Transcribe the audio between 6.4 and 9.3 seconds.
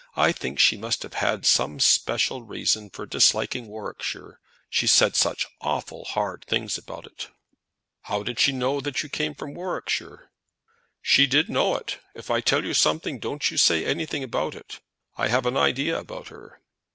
things about it." "How did she know that you